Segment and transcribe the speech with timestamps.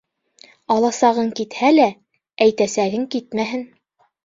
[0.75, 1.87] Аласағың китһә лә,
[2.47, 3.67] әйтәсәгең китмәһен.